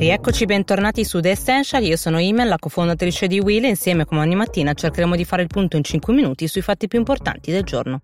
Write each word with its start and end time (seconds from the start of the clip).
Rieccoci 0.00 0.46
bentornati 0.46 1.04
su 1.04 1.20
The 1.20 1.28
Essential, 1.28 1.84
io 1.84 1.98
sono 1.98 2.18
Imel, 2.18 2.48
la 2.48 2.56
cofondatrice 2.58 3.26
di 3.26 3.38
Will 3.38 3.64
e 3.64 3.68
insieme 3.68 4.06
come 4.06 4.22
ogni 4.22 4.34
mattina 4.34 4.72
cercheremo 4.72 5.14
di 5.14 5.26
fare 5.26 5.42
il 5.42 5.48
punto 5.48 5.76
in 5.76 5.84
5 5.84 6.14
minuti 6.14 6.48
sui 6.48 6.62
fatti 6.62 6.88
più 6.88 6.98
importanti 6.98 7.50
del 7.50 7.64
giorno. 7.64 8.00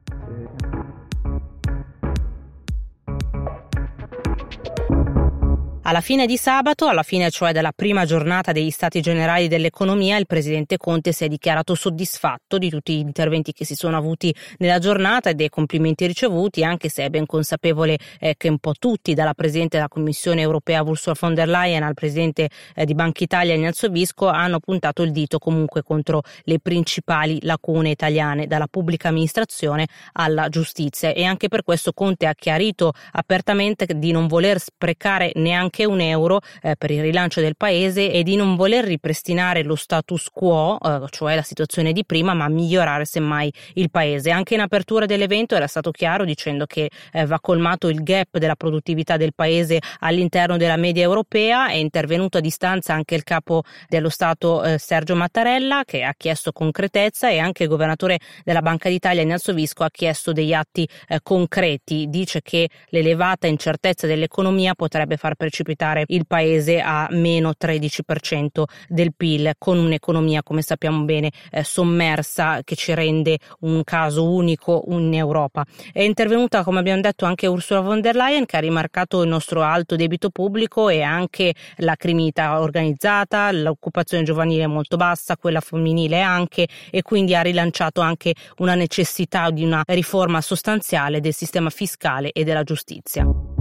Alla 5.89 6.01
fine 6.01 6.27
di 6.27 6.37
sabato, 6.37 6.89
alla 6.89 7.05
fine 7.05 7.31
cioè 7.31 7.53
della 7.53 7.71
prima 7.71 8.05
giornata 8.05 8.51
degli 8.51 8.71
Stati 8.71 9.01
Generali 9.01 9.47
dell'Economia, 9.47 10.17
il 10.17 10.27
presidente 10.27 10.79
Conte 10.79 11.13
si 11.13 11.23
è 11.23 11.29
dichiarato 11.29 11.77
soddisfatto 11.77 12.59
di 12.59 12.71
tutti 12.71 12.97
gli 12.97 12.99
interventi 12.99 13.53
che 13.53 13.65
si 13.65 13.77
sono 13.77 13.97
avuti 13.97 14.35
nella 14.59 14.81
giornata 14.81 15.31
e 15.31 15.35
dei 15.35 15.49
complimenti 15.49 16.05
ricevuti, 16.05 16.65
anche 16.65 16.89
se 16.89 17.05
è 17.05 17.09
ben 17.09 17.25
consapevole 17.25 17.99
eh, 18.19 18.35
che 18.37 18.49
un 18.49 18.59
po' 18.59 18.73
tutti, 18.77 19.15
dalla 19.15 19.33
presidente 19.33 19.77
della 19.77 19.89
Commissione 19.89 20.41
europea 20.41 20.83
Ursula 20.83 21.15
von 21.17 21.35
der 21.35 21.47
Leyen 21.47 21.85
al 21.85 21.95
presidente 21.95 22.49
eh, 22.75 22.85
di 22.85 22.95
Banca 22.95 23.23
Italia 23.23 23.55
Ignazio 23.55 23.89
Visco, 23.89 24.27
hanno 24.27 24.59
puntato 24.59 25.05
il 25.05 25.13
dito 25.13 25.39
comunque 25.39 25.85
contro 25.85 26.23
le 26.43 26.59
principali 26.59 27.39
lacune 27.43 27.91
italiane, 27.91 28.49
dalla 28.49 28.67
pubblica 28.67 29.11
amministrazione 29.11 29.87
alla 30.15 30.49
giustizia. 30.49 31.11
E 31.11 31.23
anche 31.23 31.47
per 31.47 31.63
questo 31.63 31.93
Conte 31.93 32.27
ha 32.27 32.35
chiarito 32.35 32.93
apertamente 33.13 33.87
di 33.95 34.11
non 34.11 34.27
voler 34.27 34.59
sprecare 34.59 35.31
neanche 35.37 35.75
anche 35.77 35.85
un 35.85 36.01
euro 36.01 36.41
eh, 36.63 36.75
per 36.77 36.91
il 36.91 37.03
rilancio 37.03 37.41
del 37.41 37.57
paese 37.57 38.11
e 38.11 38.23
di 38.23 38.37
non 38.37 38.57
voler 38.57 38.85
ripristinare 38.85 39.63
lo 39.63 39.75
status 39.75 40.29
quo, 40.33 40.79
eh, 40.83 41.05
cioè 41.11 41.35
la 41.35 41.43
situazione 41.43 41.93
di 41.93 42.05
prima, 42.05 42.33
ma 42.33 42.49
migliorare 42.49 43.05
semmai 43.05 43.53
il 43.75 43.91
paese. 43.91 44.31
Anche 44.31 44.55
in 44.55 44.61
apertura 44.61 45.05
dell'evento 45.05 45.55
era 45.55 45.67
stato 45.67 45.91
chiaro 45.91 46.25
dicendo 46.25 46.65
che 46.65 46.91
eh, 47.13 47.27
va 47.27 47.39
colmato 47.41 47.89
il 47.89 48.03
gap 48.03 48.39
della 48.39 48.57
produttività 48.57 49.19
del 49.19 49.35
paese 49.35 49.81
all'interno 50.01 50.57
della 50.57 50.77
media 50.77 51.03
europea. 51.03 51.69
È 51.69 51.75
intervenuto 51.75 52.39
a 52.39 52.41
distanza 52.41 52.95
anche 52.95 53.15
il 53.15 53.23
capo 53.23 53.63
dello 53.89 54.09
Stato 54.09 54.63
eh, 54.63 54.79
Sergio 54.79 55.15
Mattarella 55.15 55.83
che 55.85 56.05
ha 56.05 56.15
chiesto 56.17 56.53
concretezza 56.53 57.29
e 57.29 57.39
anche 57.39 57.65
il 57.65 57.69
governatore 57.69 58.19
della 58.45 58.63
Banca 58.63 58.89
d'Italia 58.89 59.23
Ignazio 59.23 59.53
Visco 59.53 59.85
ha 59.85 59.91
chiesto 59.91 60.33
degli 60.33 60.55
atti 60.55 60.89
eh, 61.09 61.21
concreti. 61.23 62.07
Dice 62.09 62.41
che 62.41 62.69
l'elevata 62.89 63.47
incertezza 63.47 64.07
dell'economia 64.07 64.75
potrebbe 64.75 65.17
far 65.17 65.35
precipitare 65.35 65.65
precipitare 65.67 66.05
il 66.09 66.27
paese 66.27 66.81
a 66.81 67.09
meno 67.11 67.53
13% 67.59 68.63
del 68.89 69.13
PIL, 69.15 69.55
con 69.59 69.79
un'economia, 69.79 70.43
come 70.45 70.63
sappiamo 70.63 71.03
bene, 71.05 71.33
eh, 71.51 71.65
sommersa 71.65 72.61
che 72.63 72.77
ci 72.77 72.95
rende 72.95 73.39
un 73.61 73.83
caso 73.83 74.31
unico 74.31 74.85
in 74.89 75.13
Europa. 75.13 75.65
È 75.93 76.03
intervenuta, 76.03 76.63
come 76.63 76.79
abbiamo 76.79 77.01
detto, 77.01 77.25
anche 77.25 77.49
Ursula 77.49 77.81
von 77.81 78.01
der 78.01 78.15
Leyen, 78.15 78.47
che 78.47 78.57
ha 78.57 78.61
rimarcato 78.61 79.23
il 79.23 79.29
nostro 79.29 79.63
alto 79.63 79.97
debito 79.97 80.31
pubblico 80.31 80.89
e 80.89 81.03
anche 81.03 81.55
la 81.79 81.97
criminalità 81.97 82.61
organizzata, 82.61 83.51
l'occupazione 83.51 84.23
giovanile 84.23 84.67
molto 84.69 84.97
bassa, 84.97 85.37
quella 85.37 85.61
femminile 85.61 86.21
anche, 86.21 86.69
e 86.91 87.03
quindi 87.03 87.35
ha 87.35 87.43
rilanciato 87.43 88.01
anche 88.01 88.35
una 88.59 88.75
necessità 88.75 89.51
di 89.51 89.65
una 89.65 89.83
riforma 89.87 90.41
sostanziale 90.41 91.21
del 91.21 91.35
sistema 91.35 91.71
fiscale 91.71 92.31
e 92.31 92.45
della 92.45 92.63
giustizia. 92.63 93.56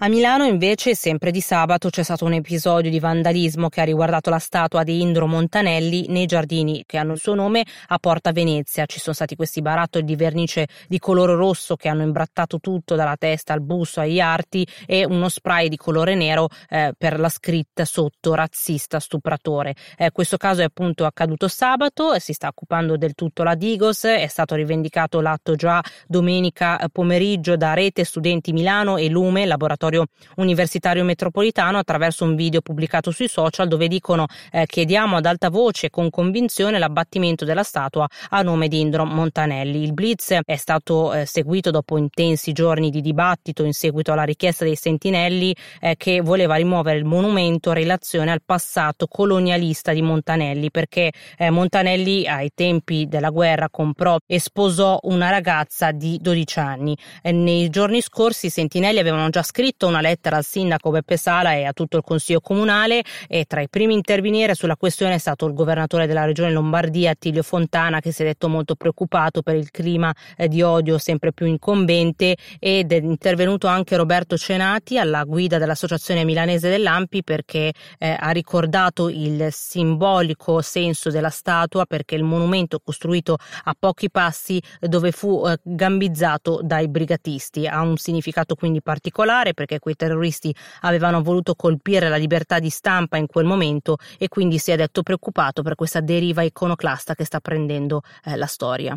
A 0.00 0.06
Milano 0.06 0.44
invece, 0.44 0.94
sempre 0.94 1.32
di 1.32 1.40
sabato, 1.40 1.90
c'è 1.90 2.04
stato 2.04 2.24
un 2.24 2.32
episodio 2.32 2.88
di 2.88 3.00
vandalismo 3.00 3.68
che 3.68 3.80
ha 3.80 3.84
riguardato 3.84 4.30
la 4.30 4.38
statua 4.38 4.84
di 4.84 5.00
Indro 5.00 5.26
Montanelli 5.26 6.06
nei 6.06 6.26
giardini 6.26 6.84
che 6.86 6.98
hanno 6.98 7.14
il 7.14 7.18
suo 7.18 7.34
nome 7.34 7.64
a 7.88 7.98
Porta 7.98 8.30
Venezia. 8.30 8.86
Ci 8.86 9.00
sono 9.00 9.12
stati 9.12 9.34
questi 9.34 9.60
barattoli 9.60 10.04
di 10.04 10.14
vernice 10.14 10.68
di 10.86 11.00
colore 11.00 11.34
rosso 11.34 11.74
che 11.74 11.88
hanno 11.88 12.04
imbrattato 12.04 12.60
tutto 12.60 12.94
dalla 12.94 13.16
testa 13.16 13.54
al 13.54 13.60
busto 13.60 13.98
agli 13.98 14.20
arti 14.20 14.64
e 14.86 15.04
uno 15.04 15.28
spray 15.28 15.66
di 15.66 15.76
colore 15.76 16.14
nero 16.14 16.48
eh, 16.68 16.94
per 16.96 17.18
la 17.18 17.28
scritta 17.28 17.84
sotto 17.84 18.34
razzista 18.34 19.00
stupratore. 19.00 19.74
Eh, 19.96 20.12
questo 20.12 20.36
caso 20.36 20.60
è 20.60 20.64
appunto 20.64 21.06
accaduto 21.06 21.48
sabato 21.48 22.14
e 22.14 22.20
si 22.20 22.34
sta 22.34 22.46
occupando 22.46 22.96
del 22.96 23.14
tutto 23.14 23.42
la 23.42 23.56
Digos. 23.56 24.04
È 24.04 24.28
stato 24.28 24.54
rivendicato 24.54 25.20
l'atto 25.20 25.56
già 25.56 25.82
domenica 26.06 26.78
pomeriggio 26.92 27.56
da 27.56 27.74
Rete 27.74 28.04
Studenti 28.04 28.52
Milano 28.52 28.96
e 28.96 29.08
Lume, 29.08 29.44
laboratorio 29.44 29.86
Laboratorio 29.88 30.06
Universitario 30.36 31.04
Metropolitano 31.04 31.78
attraverso 31.78 32.24
un 32.24 32.36
video 32.36 32.60
pubblicato 32.60 33.10
sui 33.10 33.28
social 33.28 33.68
dove 33.68 33.88
dicono 33.88 34.26
eh, 34.52 34.66
chiediamo 34.66 35.16
ad 35.16 35.26
alta 35.26 35.48
voce 35.48 35.86
e 35.86 35.90
con 35.90 36.10
convinzione 36.10 36.78
l'abbattimento 36.78 37.44
della 37.44 37.62
statua 37.62 38.06
a 38.30 38.42
nome 38.42 38.68
di 38.68 38.80
Indro 38.80 39.04
Montanelli. 39.04 39.82
Il 39.82 39.94
blitz 39.94 40.36
è 40.44 40.56
stato 40.56 41.12
eh, 41.12 41.26
seguito 41.26 41.70
dopo 41.70 41.96
intensi 41.96 42.52
giorni 42.52 42.90
di 42.90 43.00
dibattito 43.00 43.64
in 43.64 43.72
seguito 43.72 44.12
alla 44.12 44.24
richiesta 44.24 44.64
dei 44.64 44.76
sentinelli 44.76 45.54
eh, 45.80 45.96
che 45.96 46.20
voleva 46.20 46.56
rimuovere 46.56 46.98
il 46.98 47.04
monumento 47.04 47.70
in 47.70 47.74
relazione 47.76 48.30
al 48.30 48.42
passato 48.44 49.06
colonialista 49.06 49.92
di 49.92 50.02
Montanelli 50.02 50.70
perché 50.70 51.12
eh, 51.36 51.50
Montanelli 51.50 52.26
ai 52.26 52.50
tempi 52.54 53.06
della 53.08 53.30
guerra 53.30 53.68
comprò 53.70 54.16
e 54.26 54.38
sposò 54.38 54.98
una 55.02 55.30
ragazza 55.30 55.90
di 55.92 56.18
12 56.20 56.58
anni. 56.58 56.96
Eh, 57.22 57.32
nei 57.32 57.68
giorni 57.70 58.00
scorsi 58.00 58.46
i 58.46 58.50
sentinelli 58.50 58.98
avevano 58.98 59.28
già 59.30 59.42
scritto 59.42 59.77
scritto 59.78 59.86
una 59.86 60.00
lettera 60.00 60.36
al 60.36 60.44
sindaco 60.44 60.90
Beppe 60.90 61.16
Sala 61.16 61.54
e 61.54 61.64
a 61.64 61.72
tutto 61.72 61.96
il 61.96 62.02
consiglio 62.02 62.40
comunale. 62.40 63.04
E 63.28 63.44
tra 63.46 63.60
i 63.60 63.68
primi 63.68 63.94
a 63.94 63.96
intervenire 63.96 64.54
sulla 64.54 64.76
questione 64.76 65.14
è 65.14 65.18
stato 65.18 65.46
il 65.46 65.54
governatore 65.54 66.06
della 66.06 66.24
regione 66.24 66.50
Lombardia 66.50 67.12
Attilio 67.12 67.44
Fontana 67.44 68.00
che 68.00 68.10
si 68.10 68.22
è 68.22 68.24
detto 68.24 68.48
molto 68.48 68.74
preoccupato 68.74 69.42
per 69.42 69.54
il 69.54 69.70
clima 69.70 70.12
eh, 70.36 70.48
di 70.48 70.62
odio 70.62 70.98
sempre 70.98 71.32
più 71.32 71.46
incombente. 71.46 72.36
Ed 72.58 72.92
è 72.92 72.96
intervenuto 72.96 73.68
anche 73.68 73.96
Roberto 73.96 74.36
Cenati 74.36 74.98
alla 74.98 75.22
guida 75.22 75.58
dell'associazione 75.58 76.24
milanese 76.24 76.68
dell'Ampi 76.68 77.22
perché 77.22 77.72
eh, 77.98 78.16
ha 78.18 78.30
ricordato 78.30 79.08
il 79.08 79.48
simbolico 79.50 80.60
senso 80.60 81.10
della 81.10 81.30
statua 81.30 81.86
perché 81.86 82.16
il 82.16 82.24
monumento 82.24 82.80
costruito 82.82 83.36
a 83.64 83.76
pochi 83.78 84.10
passi 84.10 84.60
dove 84.80 85.12
fu 85.12 85.46
eh, 85.46 85.58
gambizzato 85.62 86.60
dai 86.64 86.88
brigatisti. 86.88 87.66
Ha 87.66 87.80
un 87.80 87.96
significato 87.96 88.56
quindi 88.56 88.82
particolare 88.82 89.54
perché 89.54 89.67
perché 89.68 89.78
quei 89.78 89.94
terroristi 89.94 90.54
avevano 90.80 91.22
voluto 91.22 91.54
colpire 91.54 92.08
la 92.08 92.16
libertà 92.16 92.58
di 92.58 92.70
stampa 92.70 93.18
in 93.18 93.26
quel 93.26 93.44
momento 93.44 93.98
e 94.16 94.28
quindi 94.28 94.56
si 94.56 94.70
è 94.70 94.76
detto 94.76 95.02
preoccupato 95.02 95.62
per 95.62 95.74
questa 95.74 96.00
deriva 96.00 96.42
iconoclasta 96.42 97.14
che 97.14 97.24
sta 97.24 97.38
prendendo 97.40 98.00
eh, 98.24 98.36
la 98.36 98.46
storia. 98.46 98.96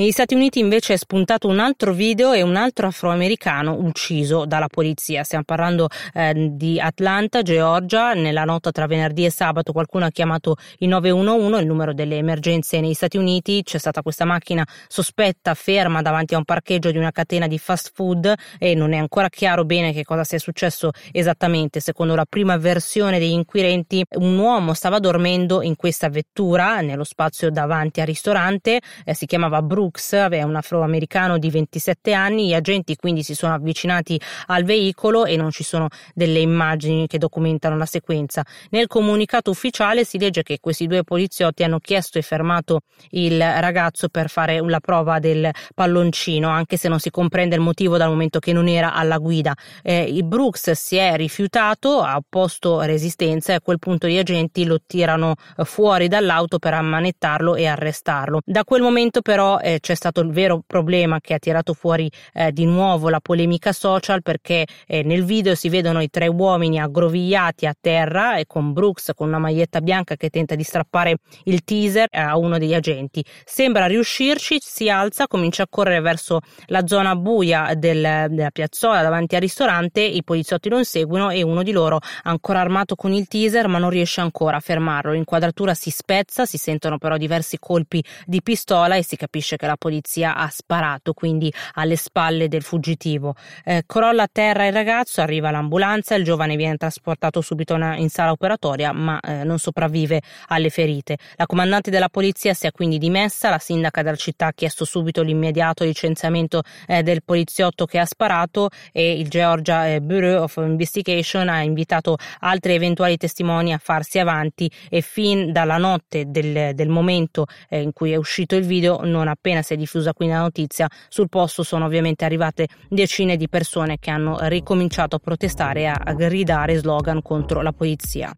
Negli 0.00 0.12
Stati 0.12 0.32
Uniti 0.34 0.60
invece 0.60 0.94
è 0.94 0.96
spuntato 0.96 1.46
un 1.46 1.58
altro 1.58 1.92
video 1.92 2.32
e 2.32 2.40
un 2.40 2.56
altro 2.56 2.86
afroamericano 2.86 3.76
ucciso 3.78 4.46
dalla 4.46 4.66
polizia. 4.66 5.24
Stiamo 5.24 5.44
parlando 5.44 5.88
eh, 6.14 6.52
di 6.52 6.80
Atlanta, 6.80 7.42
Georgia. 7.42 8.14
Nella 8.14 8.44
notte 8.44 8.72
tra 8.72 8.86
venerdì 8.86 9.26
e 9.26 9.30
sabato 9.30 9.72
qualcuno 9.72 10.06
ha 10.06 10.10
chiamato 10.10 10.56
il 10.78 10.88
911, 10.88 11.60
il 11.60 11.66
numero 11.66 11.92
delle 11.92 12.16
emergenze 12.16 12.80
negli 12.80 12.94
Stati 12.94 13.18
Uniti. 13.18 13.62
C'è 13.62 13.76
stata 13.76 14.00
questa 14.00 14.24
macchina 14.24 14.66
sospetta 14.88 15.52
ferma 15.52 16.00
davanti 16.00 16.32
a 16.32 16.38
un 16.38 16.44
parcheggio 16.44 16.90
di 16.90 16.96
una 16.96 17.10
catena 17.10 17.46
di 17.46 17.58
fast 17.58 17.90
food 17.92 18.32
e 18.58 18.74
non 18.74 18.94
è 18.94 18.96
ancora 18.96 19.28
chiaro 19.28 19.66
bene 19.66 19.92
che 19.92 20.04
cosa 20.04 20.24
sia 20.24 20.38
successo 20.38 20.92
esattamente. 21.12 21.80
Secondo 21.80 22.14
la 22.14 22.24
prima 22.26 22.56
versione 22.56 23.18
degli 23.18 23.32
inquirenti, 23.32 24.02
un 24.12 24.38
uomo 24.38 24.72
stava 24.72 24.98
dormendo 24.98 25.60
in 25.60 25.76
questa 25.76 26.08
vettura 26.08 26.80
nello 26.80 27.04
spazio 27.04 27.50
davanti 27.50 28.00
al 28.00 28.06
ristorante. 28.06 28.80
Eh, 29.04 29.12
si 29.14 29.26
chiamava 29.26 29.60
Bruce 29.60 29.88
Brooks, 29.90 30.12
è 30.12 30.42
un 30.42 30.54
afroamericano 30.54 31.36
di 31.36 31.50
27 31.50 32.12
anni, 32.12 32.46
gli 32.46 32.54
agenti 32.54 32.94
quindi 32.94 33.24
si 33.24 33.34
sono 33.34 33.54
avvicinati 33.54 34.20
al 34.46 34.62
veicolo 34.62 35.24
e 35.24 35.36
non 35.36 35.50
ci 35.50 35.64
sono 35.64 35.88
delle 36.14 36.38
immagini 36.38 37.08
che 37.08 37.18
documentano 37.18 37.76
la 37.76 37.86
sequenza. 37.86 38.44
Nel 38.70 38.86
comunicato 38.86 39.50
ufficiale 39.50 40.04
si 40.04 40.18
legge 40.18 40.42
che 40.42 40.58
questi 40.60 40.86
due 40.86 41.02
poliziotti 41.02 41.64
hanno 41.64 41.80
chiesto 41.80 42.18
e 42.18 42.22
fermato 42.22 42.82
il 43.10 43.40
ragazzo 43.40 44.08
per 44.08 44.30
fare 44.30 44.60
la 44.60 44.80
prova 44.80 45.18
del 45.18 45.50
palloncino, 45.74 46.48
anche 46.48 46.76
se 46.76 46.88
non 46.88 47.00
si 47.00 47.10
comprende 47.10 47.56
il 47.56 47.60
motivo 47.60 47.96
dal 47.96 48.08
momento 48.08 48.38
che 48.38 48.52
non 48.52 48.68
era 48.68 48.94
alla 48.94 49.18
guida. 49.18 49.54
Eh, 49.82 50.02
il 50.02 50.24
Brooks 50.24 50.70
si 50.72 50.96
è 50.96 51.16
rifiutato, 51.16 52.00
ha 52.00 52.14
opposto 52.16 52.80
resistenza 52.82 53.52
e 53.52 53.56
a 53.56 53.60
quel 53.60 53.80
punto 53.80 54.06
gli 54.06 54.18
agenti 54.18 54.64
lo 54.64 54.78
tirano 54.86 55.34
fuori 55.64 56.06
dall'auto 56.06 56.58
per 56.58 56.74
ammanettarlo 56.74 57.56
e 57.56 57.66
arrestarlo. 57.66 58.40
Da 58.44 58.62
quel 58.64 58.82
momento 58.82 59.20
però 59.20 59.58
eh, 59.58 59.79
c'è 59.80 59.94
stato 59.94 60.20
il 60.20 60.30
vero 60.30 60.62
problema 60.66 61.20
che 61.20 61.34
ha 61.34 61.38
tirato 61.38 61.74
fuori 61.74 62.10
eh, 62.32 62.52
di 62.52 62.64
nuovo 62.64 63.08
la 63.08 63.20
polemica 63.20 63.72
social 63.72 64.22
perché 64.22 64.66
eh, 64.86 65.02
nel 65.02 65.24
video 65.24 65.54
si 65.54 65.68
vedono 65.68 66.00
i 66.00 66.10
tre 66.10 66.28
uomini 66.28 66.78
aggrovigliati 66.78 67.66
a 67.66 67.74
terra 67.78 68.36
e 68.36 68.46
con 68.46 68.72
Brooks 68.72 69.12
con 69.14 69.28
una 69.28 69.38
maglietta 69.38 69.80
bianca 69.80 70.16
che 70.16 70.30
tenta 70.30 70.54
di 70.54 70.62
strappare 70.62 71.16
il 71.44 71.64
teaser 71.64 72.08
a 72.10 72.36
uno 72.36 72.58
degli 72.58 72.74
agenti. 72.74 73.24
Sembra 73.44 73.86
riuscirci, 73.86 74.58
si 74.60 74.88
alza, 74.88 75.26
comincia 75.26 75.64
a 75.64 75.66
correre 75.68 76.00
verso 76.00 76.40
la 76.66 76.86
zona 76.86 77.16
buia 77.16 77.74
del, 77.74 78.26
della 78.28 78.50
piazzola 78.50 79.02
davanti 79.02 79.34
al 79.34 79.40
ristorante, 79.40 80.00
i 80.00 80.22
poliziotti 80.22 80.68
lo 80.68 80.78
inseguono 80.78 81.30
e 81.30 81.42
uno 81.42 81.62
di 81.62 81.72
loro 81.72 81.98
ancora 82.22 82.60
armato 82.60 82.94
con 82.94 83.12
il 83.12 83.26
teaser 83.26 83.68
ma 83.68 83.78
non 83.78 83.90
riesce 83.90 84.20
ancora 84.20 84.56
a 84.56 84.60
fermarlo. 84.60 85.12
L'inquadratura 85.12 85.74
si 85.74 85.90
spezza, 85.90 86.44
si 86.44 86.58
sentono 86.58 86.98
però 86.98 87.16
diversi 87.16 87.58
colpi 87.58 88.04
di 88.26 88.42
pistola 88.42 88.96
e 88.96 89.04
si 89.04 89.16
capisce 89.16 89.56
che 89.60 89.66
la 89.66 89.76
polizia 89.76 90.34
ha 90.34 90.48
sparato, 90.48 91.12
quindi 91.12 91.52
alle 91.74 91.96
spalle 91.96 92.48
del 92.48 92.62
fuggitivo. 92.62 93.34
Eh, 93.62 93.82
crolla 93.86 94.22
a 94.22 94.28
terra 94.32 94.66
il 94.66 94.72
ragazzo, 94.72 95.20
arriva 95.20 95.50
l'ambulanza, 95.50 96.14
il 96.14 96.24
giovane 96.24 96.56
viene 96.56 96.78
trasportato 96.78 97.42
subito 97.42 97.74
in 97.74 98.08
sala 98.08 98.30
operatoria, 98.30 98.92
ma 98.92 99.20
eh, 99.20 99.44
non 99.44 99.58
sopravvive 99.58 100.22
alle 100.46 100.70
ferite. 100.70 101.18
La 101.36 101.44
comandante 101.44 101.90
della 101.90 102.08
polizia 102.08 102.54
si 102.54 102.66
è 102.66 102.72
quindi 102.72 102.96
dimessa, 102.96 103.50
la 103.50 103.58
sindaca 103.58 104.02
della 104.02 104.16
città 104.16 104.46
ha 104.46 104.52
chiesto 104.54 104.86
subito 104.86 105.20
l'immediato 105.20 105.84
licenziamento 105.84 106.62
eh, 106.86 107.02
del 107.02 107.22
poliziotto 107.22 107.84
che 107.84 107.98
ha 107.98 108.06
sparato 108.06 108.70
e 108.92 109.18
il 109.18 109.28
Georgia 109.28 109.88
eh, 109.88 110.00
Bureau 110.00 110.44
of 110.44 110.56
Investigation 110.56 111.50
ha 111.50 111.60
invitato 111.60 112.16
altri 112.38 112.72
eventuali 112.72 113.18
testimoni 113.18 113.74
a 113.74 113.78
farsi 113.78 114.18
avanti 114.18 114.70
e 114.88 115.02
fin 115.02 115.52
dalla 115.52 115.76
notte 115.76 116.30
del, 116.30 116.74
del 116.74 116.88
momento 116.88 117.44
eh, 117.68 117.82
in 117.82 117.92
cui 117.92 118.12
è 118.12 118.16
uscito 118.16 118.56
il 118.56 118.64
video, 118.64 119.00
non 119.04 119.28
appena 119.28 119.49
si 119.62 119.74
è 119.74 119.76
diffusa 119.76 120.12
quindi 120.12 120.34
la 120.34 120.40
notizia, 120.40 120.88
sul 121.08 121.28
posto 121.28 121.62
sono 121.62 121.84
ovviamente 121.84 122.24
arrivate 122.24 122.68
decine 122.88 123.36
di 123.36 123.48
persone 123.48 123.98
che 123.98 124.10
hanno 124.10 124.38
ricominciato 124.42 125.16
a 125.16 125.18
protestare 125.18 125.80
e 125.80 125.86
a 125.86 126.12
gridare 126.14 126.76
slogan 126.76 127.22
contro 127.22 127.62
la 127.62 127.72
polizia. 127.72 128.32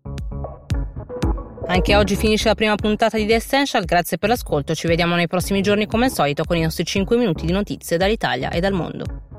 Anche 1.66 1.96
oggi 1.96 2.16
finisce 2.16 2.48
la 2.48 2.54
prima 2.54 2.74
puntata 2.74 3.16
di 3.16 3.26
The 3.26 3.34
Essential, 3.34 3.84
grazie 3.84 4.18
per 4.18 4.28
l'ascolto, 4.28 4.74
ci 4.74 4.88
vediamo 4.88 5.14
nei 5.14 5.28
prossimi 5.28 5.62
giorni 5.62 5.86
come 5.86 6.06
al 6.06 6.10
solito 6.10 6.44
con 6.44 6.56
i 6.56 6.62
nostri 6.62 6.84
5 6.84 7.16
minuti 7.16 7.46
di 7.46 7.52
notizie 7.52 7.96
dall'Italia 7.96 8.50
e 8.50 8.60
dal 8.60 8.72
mondo. 8.72 9.31